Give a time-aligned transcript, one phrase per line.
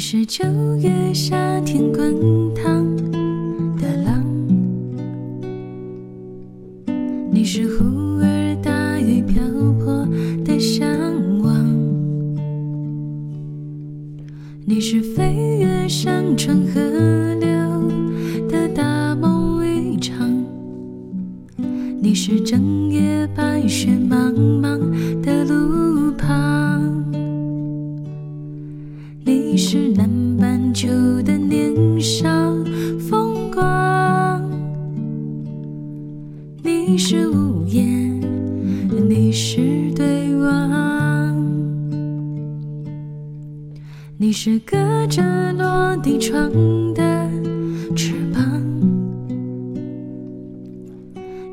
[0.00, 0.42] 你是九
[0.76, 2.96] 月夏天滚烫
[3.76, 4.24] 的浪，
[7.30, 7.84] 你是忽
[8.16, 9.42] 而大雨瓢
[9.78, 10.08] 泼
[10.42, 10.88] 的向
[11.42, 11.54] 往，
[14.64, 16.80] 你是飞越山川河
[17.34, 20.26] 流的大梦一场，
[22.00, 24.32] 你是整夜白雪茫
[24.62, 24.80] 茫
[25.20, 25.99] 的路
[29.22, 30.88] 你是南半球
[31.22, 32.28] 的年少
[32.98, 34.42] 风光，
[36.62, 38.20] 你是屋檐，
[39.08, 41.36] 你是对望，
[44.16, 44.76] 你是隔
[45.08, 46.50] 着落地窗
[46.94, 47.28] 的
[47.94, 48.42] 翅膀，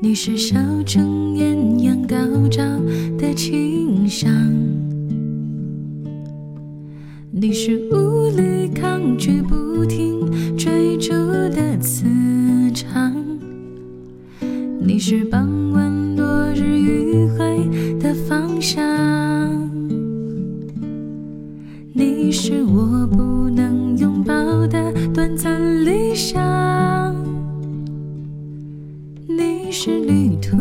[0.00, 2.16] 你是小城艳阳高
[2.50, 2.62] 照
[3.18, 4.63] 的清香。
[7.46, 11.12] 你是无力抗拒、不停追逐
[11.50, 12.06] 的磁
[12.72, 13.14] 场，
[14.80, 17.68] 你是傍晚落日余晖
[18.00, 18.82] 的方向，
[21.92, 24.32] 你是我不能拥抱
[24.68, 27.14] 的短暂理想，
[29.28, 30.56] 你是旅途，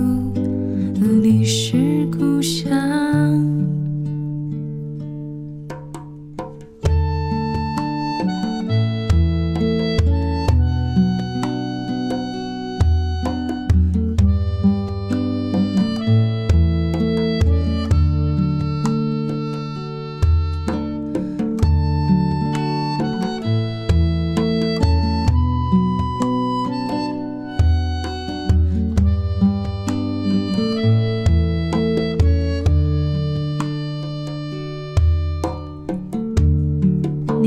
[1.00, 1.78] 你是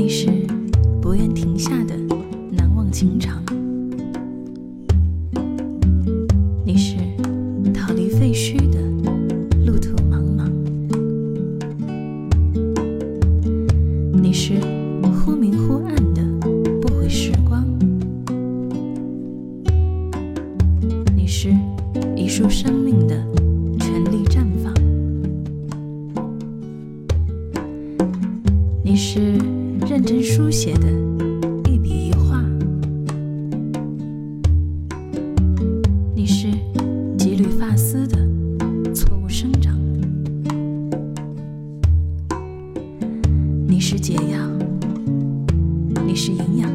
[0.07, 0.27] 你是
[1.01, 1.93] 不愿停下的
[2.49, 3.43] 难忘情长，
[6.63, 6.95] 你是
[7.73, 8.79] 逃离废墟的
[9.65, 10.49] 路途茫茫，
[14.13, 14.53] 你是
[15.25, 16.23] 忽明忽暗的
[16.81, 17.67] 不悔时光，
[21.17, 21.53] 你是
[22.15, 23.21] 一束生命的
[23.77, 24.73] 全力绽放，
[28.81, 29.46] 你是。
[29.97, 30.87] 认真书写的
[31.71, 32.39] 一笔一画，
[36.13, 36.51] 你是
[37.17, 38.15] 几缕发丝的
[38.93, 39.75] 错误生长，
[43.67, 44.37] 你是解药，
[46.05, 46.69] 你是营养，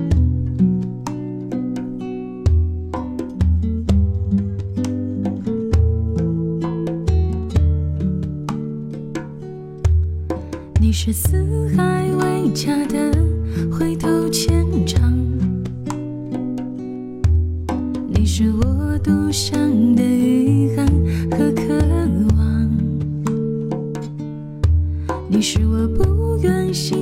[11.05, 11.37] 是四
[11.77, 13.11] 海为家的
[13.73, 15.13] 回头牵肠，
[18.07, 19.59] 你是我独享
[19.97, 20.87] 的遗憾
[21.33, 21.77] 和渴
[22.37, 22.71] 望，
[25.29, 27.02] 你是我不愿醒